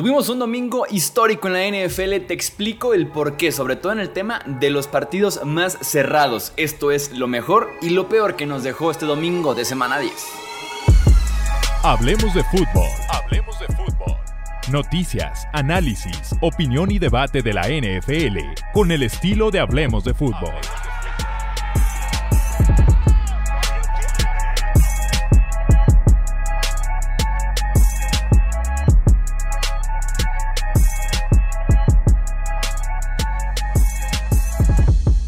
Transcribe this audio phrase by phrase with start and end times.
[0.00, 4.00] Tuvimos un domingo histórico en la NFL, te explico el por qué, sobre todo en
[4.00, 6.54] el tema de los partidos más cerrados.
[6.56, 10.10] Esto es lo mejor y lo peor que nos dejó este domingo de semana 10.
[11.82, 12.88] Hablemos de fútbol.
[13.10, 14.16] Hablemos de fútbol.
[14.72, 18.38] Noticias, análisis, opinión y debate de la NFL
[18.72, 20.54] con el estilo de Hablemos de fútbol.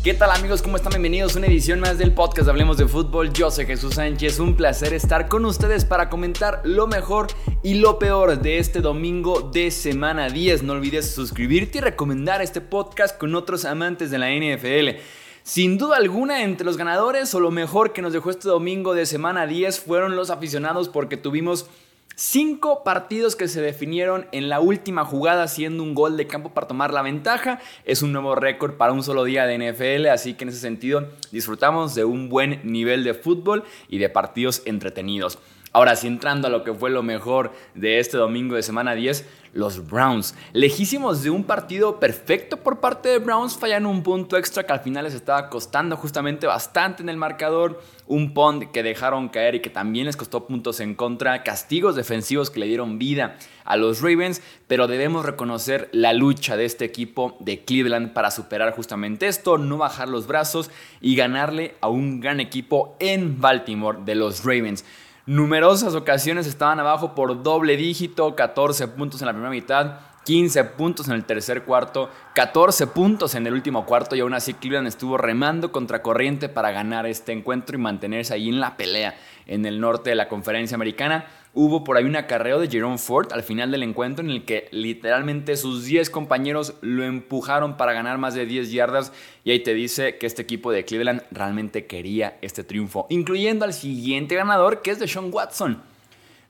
[0.02, 0.62] ¿Qué tal amigos?
[0.62, 0.91] ¿Cómo están?
[0.91, 3.33] Bienvenidos a una edición más del podcast Hablemos de Fútbol.
[3.33, 4.41] Yo soy Jesús Sánchez.
[4.41, 7.28] Un placer estar con ustedes para comentar lo mejor
[7.62, 10.65] y lo peor de este domingo de semana 10.
[10.65, 14.98] No olvides suscribirte y recomendar este podcast con otros amantes de la NFL.
[15.45, 19.06] Sin duda alguna, entre los ganadores o lo mejor que nos dejó este domingo de
[19.06, 21.66] semana 10 fueron los aficionados porque tuvimos
[22.15, 26.67] Cinco partidos que se definieron en la última jugada siendo un gol de campo para
[26.67, 27.61] tomar la ventaja.
[27.84, 31.09] Es un nuevo récord para un solo día de NFL, así que en ese sentido
[31.31, 35.39] disfrutamos de un buen nivel de fútbol y de partidos entretenidos.
[35.75, 39.27] Ahora sí, entrando a lo que fue lo mejor de este domingo de semana 10,
[39.55, 40.34] los Browns.
[40.53, 44.81] Lejísimos de un partido perfecto por parte de Browns, fallan un punto extra que al
[44.81, 47.81] final les estaba costando justamente bastante en el marcador.
[48.06, 51.42] Un punt que dejaron caer y que también les costó puntos en contra.
[51.42, 54.42] Castigos defensivos que le dieron vida a los Ravens.
[54.67, 59.79] Pero debemos reconocer la lucha de este equipo de Cleveland para superar justamente esto, no
[59.79, 60.70] bajar los brazos
[61.01, 64.84] y ganarle a un gran equipo en Baltimore de los Ravens.
[65.25, 71.06] Numerosas ocasiones estaban abajo por doble dígito, 14 puntos en la primera mitad, 15 puntos
[71.06, 75.17] en el tercer cuarto, 14 puntos en el último cuarto y aún así Cleveland estuvo
[75.17, 79.14] remando contra corriente para ganar este encuentro y mantenerse ahí en la pelea
[79.47, 81.27] en el norte de la conferencia americana.
[81.55, 84.69] Hubo por ahí un acarreo de Jerome Ford al final del encuentro en el que
[84.70, 89.12] literalmente sus 10 compañeros lo empujaron para ganar más de 10 yardas
[89.45, 93.74] y ahí te dice que este equipo de Cleveland realmente quería este triunfo, incluyendo al
[93.74, 95.83] siguiente ganador que es Deshaun Watson.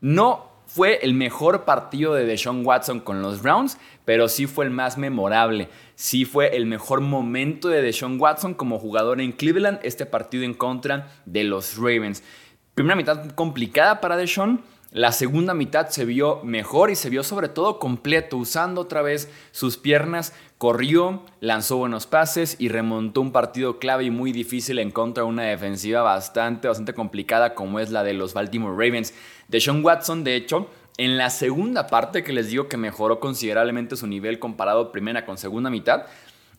[0.01, 4.71] No fue el mejor partido de Deshaun Watson con los Browns, pero sí fue el
[4.71, 5.69] más memorable.
[5.97, 10.55] Sí fue el mejor momento de Deshaun Watson como jugador en Cleveland, este partido en
[10.55, 12.23] contra de los Ravens.
[12.75, 17.49] Primera mitad complicada para Deshaun, la segunda mitad se vio mejor y se vio sobre
[17.49, 23.79] todo completo, usando otra vez sus piernas, corrió, lanzó buenos pases y remontó un partido
[23.79, 28.05] clave y muy difícil en contra de una defensiva bastante, bastante complicada como es la
[28.05, 29.15] de los Baltimore Ravens.
[29.49, 33.97] De Sean Watson, de hecho, en la segunda parte que les digo que mejoró considerablemente
[33.97, 36.05] su nivel comparado primera con segunda mitad,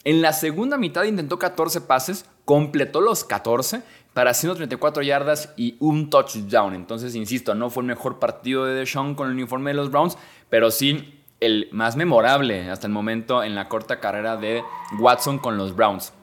[0.06, 6.10] en la segunda mitad intentó 14 pases, completó los 14 para 134 yardas y un
[6.10, 6.76] touchdown.
[6.76, 10.18] Entonces, insisto, no fue el mejor partido de Deshaun con el uniforme de los Browns,
[10.50, 14.64] pero sí el más memorable hasta el momento en la corta carrera de
[15.00, 16.14] Watson con los Browns.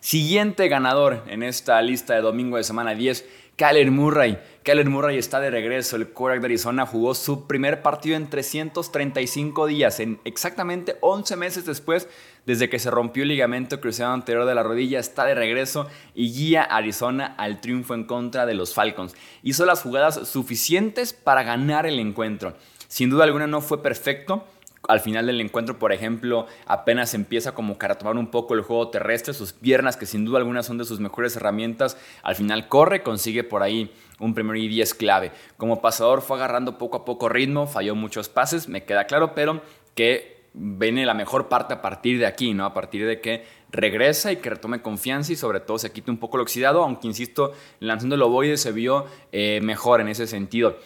[0.00, 3.24] Siguiente ganador en esta lista de domingo de semana 10,
[3.56, 4.38] Kyler Murray.
[4.62, 5.96] Kyler Murray está de regreso.
[5.96, 11.66] El quarterback de Arizona jugó su primer partido en 335 días, en exactamente 11 meses
[11.66, 12.08] después,
[12.46, 14.98] desde que se rompió el ligamento cruzado anterior de la rodilla.
[14.98, 19.14] Está de regreso y guía a Arizona al triunfo en contra de los Falcons.
[19.42, 22.56] Hizo las jugadas suficientes para ganar el encuentro.
[22.88, 24.46] Sin duda alguna no fue perfecto,
[24.88, 29.32] al final del encuentro, por ejemplo, apenas empieza como a un poco el juego terrestre,
[29.32, 33.44] sus piernas, que sin duda alguna son de sus mejores herramientas, al final corre, consigue
[33.44, 35.32] por ahí un primer y 10 clave.
[35.56, 39.62] Como pasador fue agarrando poco a poco ritmo, falló muchos pases, me queda claro, pero
[39.94, 42.64] que viene la mejor parte a partir de aquí, ¿no?
[42.64, 46.18] A partir de que regresa y que retome confianza y sobre todo se quite un
[46.18, 50.76] poco el oxidado, aunque insisto, lanzando el ovoide se vio eh, mejor en ese sentido.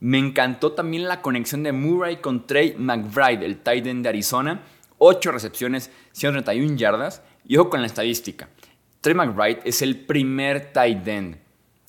[0.00, 4.62] Me encantó también la conexión de Murray con Trey McBride, el tight end de Arizona.
[4.98, 7.22] 8 recepciones, 131 yardas.
[7.46, 8.48] Y ojo con la estadística.
[9.00, 11.46] Trey McBride es el primer tight end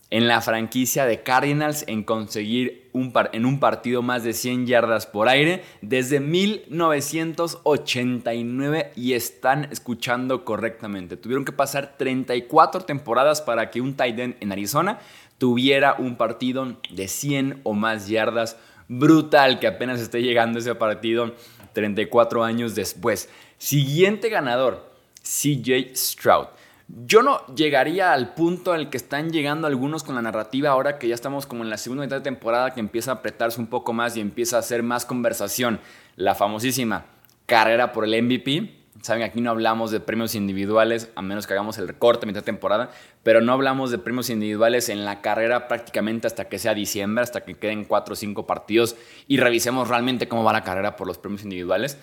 [0.10, 5.06] en la franquicia de Cardinals en conseguir un en un partido más de 100 yardas
[5.06, 11.18] por aire desde 1989 y están escuchando correctamente.
[11.18, 15.00] Tuvieron que pasar 34 temporadas para que un tight end en Arizona
[15.38, 18.58] tuviera un partido de 100 o más yardas.
[18.88, 21.34] Brutal que apenas esté llegando ese partido
[21.74, 23.30] 34 años después.
[23.58, 24.92] Siguiente ganador,
[25.22, 26.48] CJ Stroud.
[26.88, 31.10] Yo no llegaría al punto al que están llegando algunos con la narrativa ahora que
[31.10, 33.92] ya estamos como en la segunda mitad de temporada que empieza a apretarse un poco
[33.92, 35.82] más y empieza a hacer más conversación.
[36.16, 37.06] La famosísima
[37.46, 38.77] carrera por el MVP.
[39.02, 42.90] Saben, aquí no hablamos de premios individuales, a menos que hagamos el recorte mitad temporada,
[43.24, 47.42] pero no hablamos de premios individuales en la carrera prácticamente hasta que sea diciembre, hasta
[47.42, 48.96] que queden 4 o 5 partidos
[49.28, 51.98] y revisemos realmente cómo va la carrera por los premios individuales.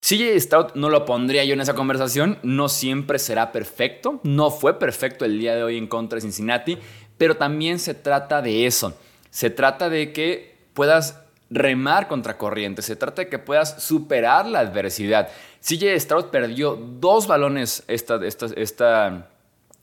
[0.00, 4.78] CJ Stroud no lo pondría yo en esa conversación, no siempre será perfecto, no fue
[4.78, 6.78] perfecto el día de hoy en contra de Cincinnati,
[7.18, 8.96] pero también se trata de eso,
[9.30, 14.60] se trata de que puedas remar contra corriente, se trata de que puedas superar la
[14.60, 15.28] adversidad.
[15.60, 18.46] CJ Stroud perdió dos balones esta, esta,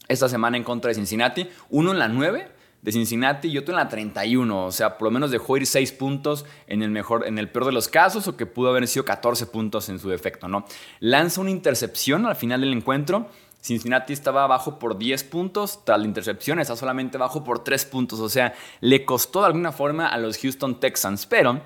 [0.07, 2.48] esta, semana en contra de Cincinnati, uno en la 9
[2.81, 4.65] de Cincinnati y otro en la 31.
[4.65, 7.66] O sea, por lo menos dejó ir 6 puntos en el, mejor, en el peor
[7.66, 10.66] de los casos o que pudo haber sido 14 puntos en su defecto, ¿no?
[11.00, 13.27] Lanza una intercepción al final del encuentro.
[13.63, 18.19] Cincinnati estaba abajo por 10 puntos, tras la intercepción está solamente abajo por 3 puntos.
[18.19, 21.62] O sea, le costó de alguna forma a los Houston Texans, pero...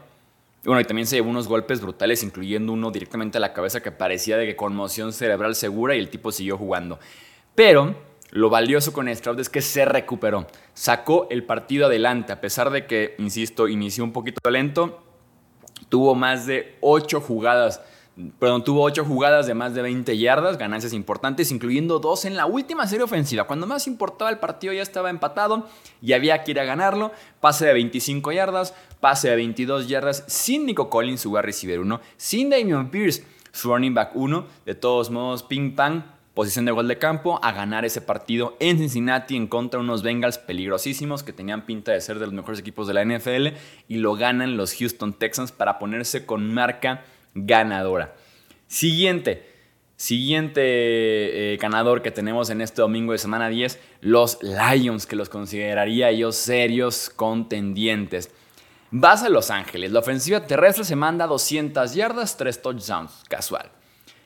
[0.64, 3.92] Bueno, y también se llevó unos golpes brutales, incluyendo uno directamente a la cabeza que
[3.92, 7.00] parecía de que conmoción cerebral segura y el tipo siguió jugando.
[7.56, 7.96] Pero
[8.32, 12.86] lo valioso con Stroud es que se recuperó, sacó el partido adelante, a pesar de
[12.86, 15.02] que, insisto, inició un poquito lento,
[15.88, 17.82] tuvo más de 8 jugadas,
[18.40, 22.46] perdón, tuvo 8 jugadas de más de 20 yardas, ganancias importantes, incluyendo dos en la
[22.46, 23.46] última serie ofensiva.
[23.46, 25.68] Cuando más importaba el partido ya estaba empatado
[26.02, 27.12] y había que ir a ganarlo.
[27.40, 32.02] Pase de 25 yardas, pase de 22 yardas, sin Nico Collins, su wide receiver 1,
[32.18, 34.46] sin Damian Pierce, su running back 1.
[34.66, 36.04] De todos modos, ping pang,
[36.34, 40.02] posición de gol de campo a ganar ese partido en Cincinnati en contra de unos
[40.02, 43.98] Bengals peligrosísimos que tenían pinta de ser de los mejores equipos de la NFL y
[43.98, 47.04] lo ganan los Houston Texans para ponerse con marca
[47.46, 48.16] ganadora.
[48.68, 49.48] Siguiente,
[49.96, 55.30] siguiente eh, ganador que tenemos en este domingo de semana 10, los Lions, que los
[55.30, 58.32] consideraría yo serios contendientes.
[58.90, 63.70] Vas a Los Ángeles, la ofensiva terrestre se manda 200 yardas, 3 touchdowns, casual.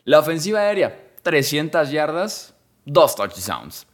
[0.06, 2.54] La ofensiva aérea, 300 yardas,
[2.86, 3.88] dos touchdowns.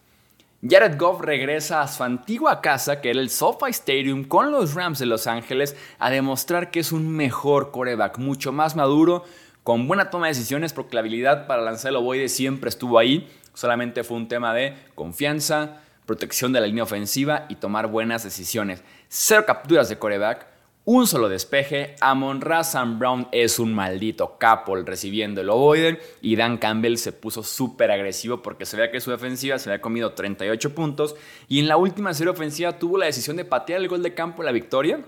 [0.64, 4.98] Jared Goff regresa a su antigua casa, que era el SoFi Stadium, con los Rams
[4.98, 9.24] de Los Ángeles, a demostrar que es un mejor coreback, mucho más maduro,
[9.64, 13.32] con buena toma de decisiones, porque la habilidad para lanzar el ovoide siempre estuvo ahí.
[13.54, 18.84] Solamente fue un tema de confianza, protección de la línea ofensiva y tomar buenas decisiones.
[19.10, 20.48] Cero capturas de coreback,
[20.88, 21.98] un solo despeje.
[22.00, 26.00] Amon Razan Brown es un maldito capo recibiendo el ovoide.
[26.22, 29.82] Y Dan Campbell se puso súper agresivo porque se veía que su defensiva se había
[29.82, 31.18] comido 38 puntos.
[31.50, 34.42] Y en la última serie ofensiva tuvo la decisión de patear el gol de campo
[34.42, 35.02] de la victoria.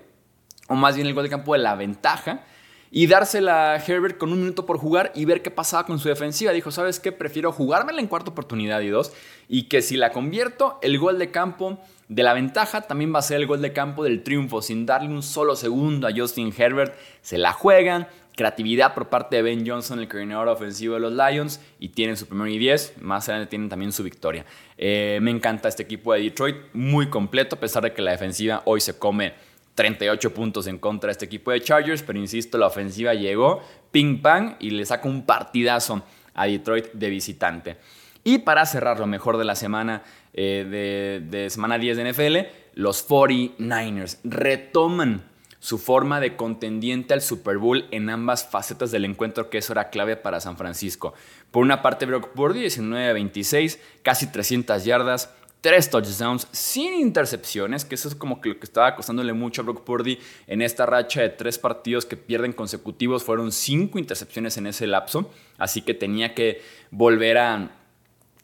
[0.67, 2.43] O más bien el gol de campo de la ventaja
[2.91, 6.09] y dársela a Herbert con un minuto por jugar y ver qué pasaba con su
[6.09, 6.51] defensiva.
[6.51, 7.12] Dijo, ¿sabes qué?
[7.12, 9.13] Prefiero jugármela en cuarta oportunidad y dos.
[9.47, 13.24] Y que si la convierto, el gol de campo de la ventaja también va a
[13.24, 14.62] ser el gol de campo del triunfo.
[14.62, 18.07] Sin darle un solo segundo a Justin Herbert, se la juegan.
[18.36, 22.25] Creatividad por parte de Ben Johnson, el coordinador ofensivo de los Lions, y tienen su
[22.25, 23.01] primer y 10.
[23.01, 24.45] Más adelante tienen también su victoria.
[24.77, 28.62] Eh, me encanta este equipo de Detroit, muy completo, a pesar de que la defensiva
[28.63, 29.33] hoy se come
[29.79, 33.61] 38 puntos en contra de este equipo de Chargers, pero insisto, la ofensiva llegó,
[33.91, 36.03] ping pang, y le saca un partidazo
[36.33, 37.77] a Detroit de visitante.
[38.25, 40.03] Y para cerrar lo mejor de la semana,
[40.33, 42.37] eh, de, de semana 10 de NFL,
[42.73, 45.23] los 49ers retoman
[45.59, 49.89] su forma de contendiente al Super Bowl en ambas facetas del encuentro, que eso era
[49.89, 51.13] clave para San Francisco.
[51.51, 58.07] Por una parte, Brock Purdy, 19-26, casi 300 yardas, tres touchdowns sin intercepciones, que eso
[58.07, 61.29] es como que lo que estaba costándole mucho a Brock Purdy en esta racha de
[61.29, 63.23] tres partidos que pierden consecutivos.
[63.23, 67.72] Fueron cinco intercepciones en ese lapso, así que tenía que volver a,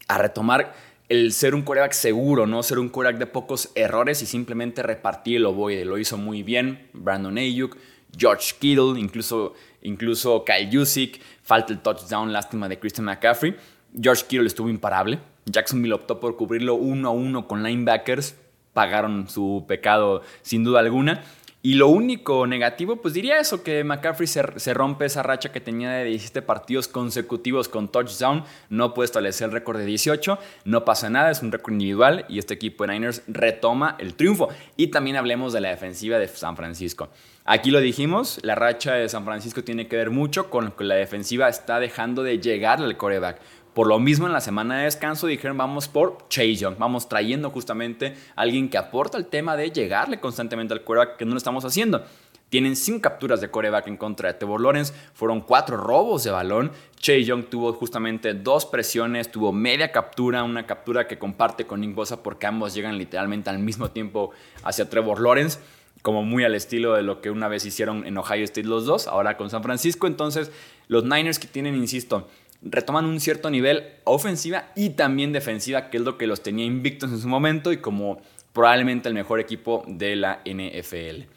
[0.08, 0.75] retomar
[1.10, 5.38] el ser un coreback seguro, no ser un coreback de pocos errores y simplemente repartir
[5.38, 5.86] el ovoide.
[5.86, 7.78] Lo hizo muy bien Brandon Ayuk,
[8.18, 11.22] George Kittle, incluso, incluso Kyle Jusic.
[11.44, 13.56] Falta el touchdown, lástima de Christian McCaffrey.
[14.00, 15.20] George Kittle estuvo imparable.
[15.46, 18.36] Jacksonville optó por cubrirlo uno a uno con linebackers.
[18.74, 21.24] Pagaron su pecado sin duda alguna.
[21.66, 25.90] Y lo único negativo, pues diría eso, que McCaffrey se, rompe esa racha que tenía
[25.90, 28.44] de 17 partidos consecutivos con touchdown.
[28.70, 30.38] No puede establecer el récord de 18.
[30.66, 34.50] No pasa nada, es un récord individual y este equipo de Niners retoma el triunfo.
[34.78, 37.10] Y también hablemos de la defensiva de San Francisco.
[37.46, 40.94] Aquí lo dijimos, la racha de San Francisco tiene que ver mucho con que la
[40.94, 43.42] defensiva está dejando de llegar al coreback.
[43.75, 47.50] Por lo mismo, en la semana de descanso dijeron vamos por Chase Young, vamos trayendo
[47.50, 51.38] justamente a alguien que aporta el tema de llegarle constantemente al coreback, que no lo
[51.38, 52.05] estamos haciendo.
[52.48, 56.72] Tienen cinco capturas de coreback en contra de Trevor Lawrence, fueron cuatro robos de balón.
[56.96, 61.96] Chase Young tuvo justamente dos presiones, tuvo media captura, una captura que comparte con Nick
[61.96, 64.32] Bosa porque ambos llegan literalmente al mismo tiempo
[64.63, 65.60] hacia Trevor Lawrence
[66.01, 69.08] como muy al estilo de lo que una vez hicieron en Ohio State los dos,
[69.08, 70.05] ahora con San Francisco.
[70.05, 70.51] Entonces,
[70.88, 72.27] los Niners que tienen, insisto,
[72.66, 77.12] retoman un cierto nivel ofensiva y también defensiva, que es lo que los tenía invictos
[77.12, 78.20] en su momento y como
[78.52, 81.30] probablemente el mejor equipo de la NFL.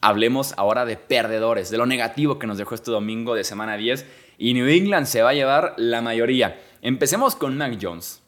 [0.00, 4.06] Hablemos ahora de perdedores, de lo negativo que nos dejó este domingo de semana 10
[4.38, 6.60] y New England se va a llevar la mayoría.
[6.82, 8.22] Empecemos con Mac Jones.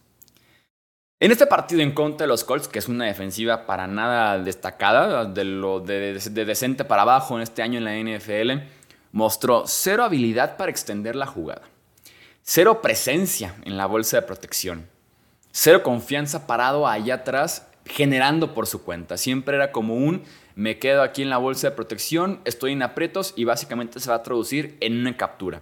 [1.21, 5.25] En este partido en contra de los Colts, que es una defensiva para nada destacada,
[5.25, 8.65] de lo de, decente para abajo en este año en la NFL,
[9.11, 11.63] mostró cero habilidad para extender la jugada,
[12.51, 14.89] cero presencia en la bolsa de protección,
[15.53, 19.19] cero confianza parado allá atrás generando por su cuenta.
[19.19, 20.23] Siempre era como un
[20.55, 24.17] me quedo aquí en la bolsa de protección, estoy en aprietos y básicamente se va
[24.17, 25.61] a traducir en una captura.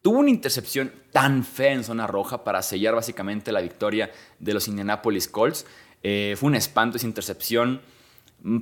[0.00, 4.68] Tuvo una intercepción tan fea en zona roja para sellar básicamente la victoria de los
[4.68, 5.66] Indianapolis Colts.
[6.04, 7.80] Eh, fue un espanto esa intercepción,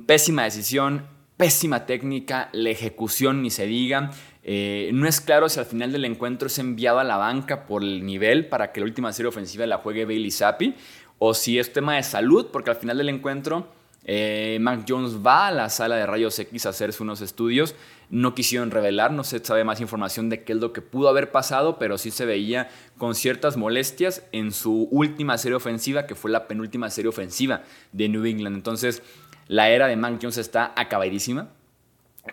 [0.07, 1.05] pésima decisión,
[1.37, 4.11] pésima técnica, la ejecución ni se diga.
[4.47, 7.81] Eh, no es claro si al final del encuentro es enviado a la banca por
[7.81, 10.75] el nivel para que la última serie ofensiva la juegue Bailey Zappi
[11.17, 13.67] o si es tema de salud, porque al final del encuentro
[14.03, 17.73] eh, Mac Jones va a la sala de rayos X a hacerse unos estudios.
[18.11, 21.31] No quisieron revelar, no se sabe más información de qué es lo que pudo haber
[21.31, 26.29] pasado, pero sí se veía con ciertas molestias en su última serie ofensiva, que fue
[26.29, 28.55] la penúltima serie ofensiva de New England.
[28.55, 29.01] Entonces,
[29.47, 31.49] la era de Mac Jones está acabadísima,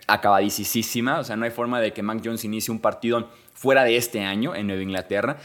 [0.07, 1.19] acabadísima.
[1.19, 4.21] O sea, no hay forma de que Mac Jones inicie un partido fuera de este
[4.21, 5.37] año en Nueva Inglaterra.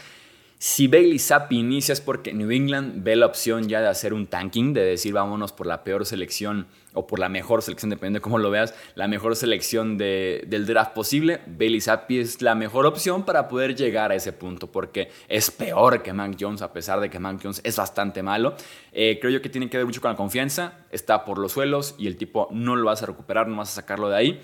[0.61, 4.27] Si Bailey Zappi inicia es porque New England ve la opción ya de hacer un
[4.27, 8.21] tanking, de decir vámonos por la peor selección o por la mejor selección, dependiendo de
[8.21, 11.39] cómo lo veas, la mejor selección del draft posible.
[11.47, 16.03] Bailey Zappi es la mejor opción para poder llegar a ese punto, porque es peor
[16.03, 18.55] que Mac Jones, a pesar de que Mac Jones es bastante malo.
[18.91, 21.95] Eh, creo yo que tiene que ver mucho con la confianza, está por los suelos
[21.97, 24.41] y el tipo no lo vas a recuperar, no vas a sacarlo de ahí.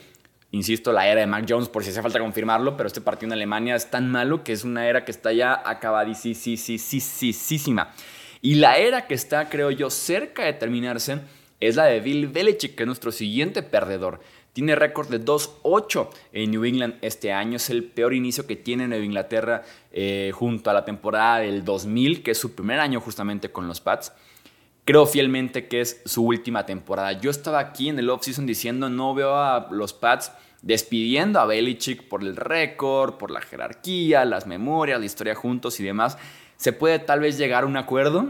[0.55, 3.33] Insisto, la era de Mac Jones, por si hace falta confirmarlo, pero este partido en
[3.33, 6.33] Alemania es tan malo que es una era que está ya acabadísima.
[8.41, 11.19] Y la era que está, creo yo, cerca de terminarse
[11.59, 14.21] es la de Bill Belichick, que es nuestro siguiente perdedor.
[14.53, 17.57] Tiene récord de 2-8 en New England este año.
[17.57, 22.23] Es el peor inicio que tiene Nueva Inglaterra eh, junto a la temporada del 2000,
[22.23, 24.13] que es su primer año justamente con los Pats.
[24.85, 27.11] Creo fielmente que es su última temporada.
[27.11, 30.31] Yo estaba aquí en el offseason diciendo no veo a los Pats
[30.65, 35.83] despidiendo a Belichick por el récord, por la jerarquía, las memorias, la historia juntos y
[35.83, 36.17] demás,
[36.57, 38.25] se puede tal vez llegar a un acuerdo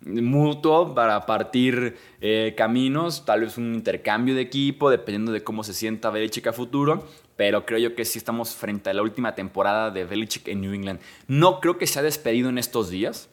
[0.00, 5.72] mutuo para partir eh, caminos, tal vez un intercambio de equipo, dependiendo de cómo se
[5.72, 7.06] sienta Belichick a futuro,
[7.36, 10.74] pero creo yo que sí estamos frente a la última temporada de Belichick en New
[10.74, 11.00] England.
[11.28, 13.30] No creo que se ha despedido en estos días,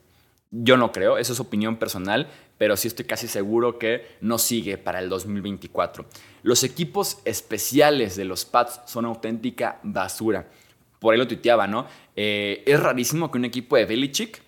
[0.64, 4.78] yo no creo, eso es opinión personal, pero sí estoy casi seguro que no sigue
[4.78, 6.06] para el 2024.
[6.44, 10.48] Los equipos especiales de los Pats son auténtica basura.
[11.00, 11.88] Por ahí lo tuiteaba, ¿no?
[12.16, 14.42] Eh, es rarísimo que un equipo de Belichick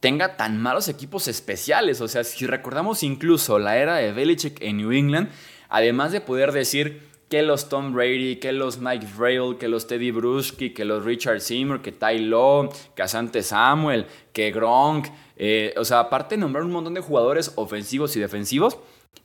[0.00, 2.00] tenga tan malos equipos especiales.
[2.00, 5.28] O sea, si recordamos incluso la era de Belichick en New England,
[5.68, 10.10] además de poder decir que los Tom Brady, que los Mike Vrabel, que los Teddy
[10.10, 15.06] Bruschi, que los Richard Seymour, que Ty Law, que Asante Samuel, que Gronk,
[15.42, 18.76] eh, o sea, aparte de nombrar un montón de jugadores ofensivos y defensivos,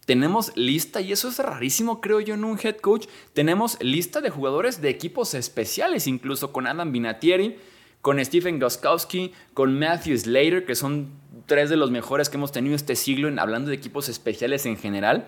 [0.06, 3.08] tenemos lista, y eso es rarísimo, creo yo, en un head coach.
[3.34, 7.58] Tenemos lista de jugadores de equipos especiales, incluso con Adam Vinatieri,
[8.00, 11.10] con Stephen Goskowski, con Matthew Slater, que son
[11.48, 14.78] tres de los mejores que hemos tenido este siglo en, hablando de equipos especiales en
[14.78, 15.28] general.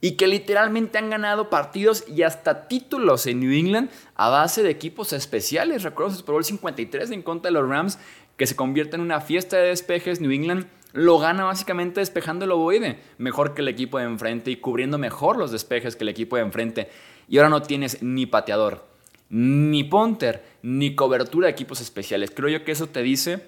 [0.00, 4.70] Y que literalmente han ganado partidos y hasta títulos en New England a base de
[4.70, 5.82] equipos especiales.
[5.82, 7.98] Recuerdo Super Bowl 53 en contra de los Rams
[8.36, 10.20] que se convierte en una fiesta de despejes.
[10.20, 14.56] New England lo gana básicamente despejando el ovoide, mejor que el equipo de enfrente y
[14.56, 16.88] cubriendo mejor los despejes que el equipo de enfrente.
[17.28, 18.86] Y ahora no tienes ni pateador,
[19.28, 22.32] ni punter, ni cobertura de equipos especiales.
[22.34, 23.46] Creo yo que eso te dice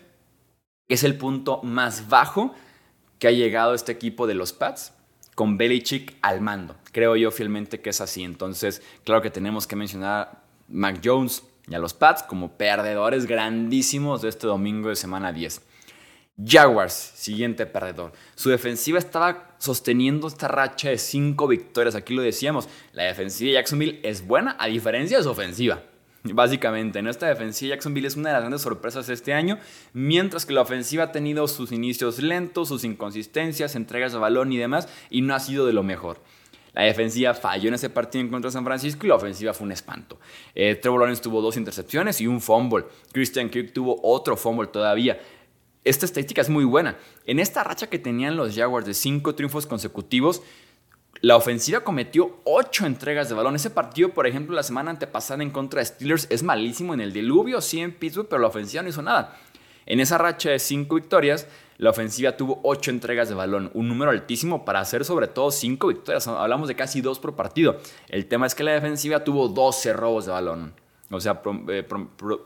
[0.86, 2.54] que es el punto más bajo
[3.18, 4.92] que ha llegado este equipo de los Pats
[5.34, 6.76] con Belichick al mando.
[6.92, 8.22] Creo yo fielmente que es así.
[8.22, 13.26] Entonces, claro que tenemos que mencionar a Mac Jones, y a los Pats como perdedores
[13.26, 15.62] grandísimos de este domingo de semana 10.
[16.44, 18.12] Jaguars, siguiente perdedor.
[18.34, 21.94] Su defensiva estaba sosteniendo esta racha de cinco victorias.
[21.94, 25.82] Aquí lo decíamos, la defensiva de Jacksonville es buena a diferencia de su ofensiva.
[26.24, 29.58] Básicamente, en esta defensiva Jacksonville es una de las grandes sorpresas este año,
[29.92, 34.56] mientras que la ofensiva ha tenido sus inicios lentos, sus inconsistencias, entregas de balón y
[34.56, 36.20] demás, y no ha sido de lo mejor.
[36.74, 39.66] La defensiva falló en ese partido en contra de San Francisco y la ofensiva fue
[39.66, 40.18] un espanto.
[40.54, 42.86] Eh, Trevor Lawrence tuvo dos intercepciones y un fumble.
[43.12, 45.20] Christian Kirk tuvo otro fumble todavía.
[45.84, 46.96] Esta estadística es muy buena.
[47.26, 50.42] En esta racha que tenían los Jaguars de cinco triunfos consecutivos,
[51.22, 53.54] la ofensiva cometió ocho entregas de balón.
[53.54, 57.12] Ese partido, por ejemplo, la semana antepasada en contra de Steelers es malísimo en el
[57.12, 59.38] diluvio, sí en Pittsburgh, pero la ofensiva no hizo nada.
[59.86, 61.46] En esa racha de cinco victorias,
[61.78, 65.86] la ofensiva tuvo ocho entregas de balón, un número altísimo para hacer sobre todo cinco
[65.86, 66.26] victorias.
[66.26, 67.76] Hablamos de casi dos por partido.
[68.08, 70.74] El tema es que la defensiva tuvo 12 robos de balón.
[71.12, 71.86] O sea, eh,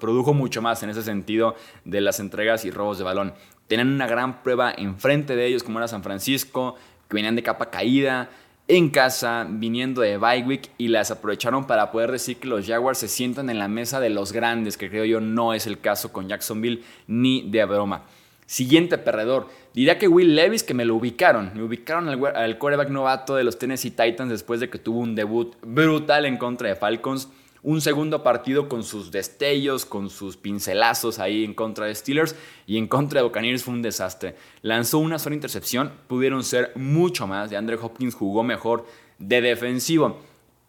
[0.01, 1.55] produjo mucho más en ese sentido
[1.87, 3.33] de las entregas y robos de balón.
[3.69, 6.75] Tenían una gran prueba enfrente de ellos, como era San Francisco,
[7.09, 8.29] que venían de capa caída,
[8.69, 13.09] en casa, viniendo de Bywick, y las aprovecharon para poder decir que los Jaguars se
[13.09, 16.29] sientan en la mesa de los grandes, que creo yo no es el caso con
[16.29, 18.03] Jacksonville ni de broma.
[18.47, 19.49] Siguiente perdedor.
[19.75, 21.51] Diría que Will Levis, que me lo ubicaron.
[21.55, 25.15] Me ubicaron al, al quarterback novato de los Tennessee Titans después de que tuvo un
[25.15, 27.29] debut brutal en contra de Falcons
[27.63, 32.37] un segundo partido con sus destellos, con sus pincelazos ahí en contra de Steelers
[32.67, 34.37] y en contra de Buccaneers fue un desastre.
[34.63, 37.51] Lanzó una sola intercepción, pudieron ser mucho más.
[37.51, 38.87] De Andrew Hopkins jugó mejor
[39.19, 40.21] de defensivo,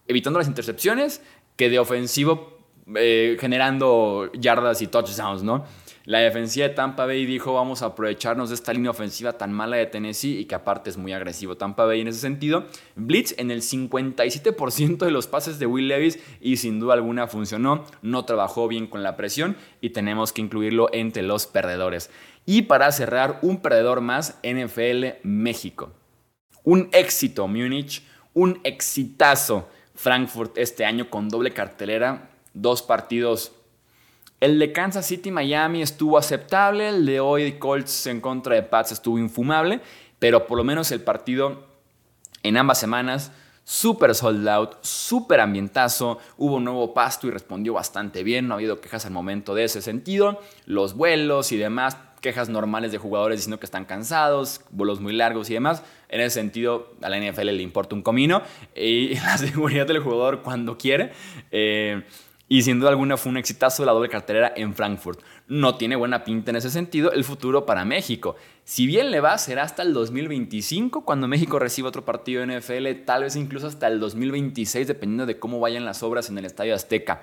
[0.07, 1.21] evitando las intercepciones
[1.55, 2.56] que de ofensivo
[2.95, 5.65] eh, generando yardas y touchdowns, ¿no?
[6.05, 9.75] La defensiva de Tampa Bay dijo vamos a aprovecharnos de esta línea ofensiva tan mala
[9.75, 12.65] de Tennessee y que aparte es muy agresivo Tampa Bay en ese sentido.
[12.95, 17.83] Blitz en el 57% de los pases de Will Levis y sin duda alguna funcionó.
[18.01, 22.09] No trabajó bien con la presión y tenemos que incluirlo entre los perdedores.
[22.45, 25.91] Y para cerrar, un perdedor más, NFL México.
[26.63, 28.01] Un éxito Múnich,
[28.33, 32.26] un exitazo Frankfurt este año con doble cartelera,
[32.61, 33.51] dos partidos
[34.39, 38.91] el de Kansas City Miami estuvo aceptable, el de hoy Colts en contra de Pats
[38.91, 39.81] estuvo infumable,
[40.19, 41.65] pero por lo menos el partido
[42.43, 43.31] en ambas semanas
[43.63, 48.57] súper sold out, súper ambientazo, hubo un nuevo pasto y respondió bastante bien, no ha
[48.57, 53.39] habido quejas al momento de ese sentido, los vuelos y demás, quejas normales de jugadores
[53.39, 57.47] diciendo que están cansados, vuelos muy largos y demás, en ese sentido a la NFL
[57.47, 58.43] le importa un comino
[58.75, 61.11] y la seguridad del jugador cuando quiere.
[61.51, 62.03] Eh,
[62.49, 65.21] y sin duda alguna fue un exitazo de la doble cartelera en Frankfurt.
[65.47, 68.35] No tiene buena pinta en ese sentido el futuro para México.
[68.63, 73.05] Si bien le va, será hasta el 2025 cuando México reciba otro partido de NFL,
[73.05, 76.73] tal vez incluso hasta el 2026 dependiendo de cómo vayan las obras en el Estadio
[76.73, 77.21] Azteca.